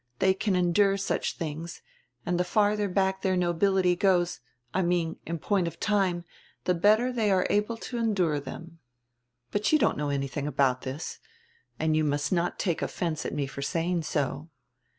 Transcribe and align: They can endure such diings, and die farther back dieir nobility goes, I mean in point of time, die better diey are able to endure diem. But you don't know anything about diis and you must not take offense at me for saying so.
They 0.17 0.33
can 0.33 0.55
endure 0.55 0.97
such 0.97 1.37
diings, 1.37 1.81
and 2.25 2.35
die 2.39 2.43
farther 2.43 2.89
back 2.89 3.21
dieir 3.21 3.37
nobility 3.37 3.95
goes, 3.95 4.39
I 4.73 4.81
mean 4.81 5.17
in 5.27 5.37
point 5.37 5.67
of 5.67 5.79
time, 5.79 6.25
die 6.65 6.73
better 6.73 7.13
diey 7.13 7.31
are 7.31 7.45
able 7.51 7.77
to 7.77 7.99
endure 7.99 8.39
diem. 8.39 8.79
But 9.51 9.71
you 9.71 9.77
don't 9.77 9.99
know 9.99 10.09
anything 10.09 10.47
about 10.47 10.81
diis 10.81 11.19
and 11.77 11.95
you 11.95 12.03
must 12.03 12.31
not 12.31 12.57
take 12.57 12.81
offense 12.81 13.27
at 13.27 13.33
me 13.35 13.45
for 13.45 13.61
saying 13.61 14.01
so. 14.01 14.49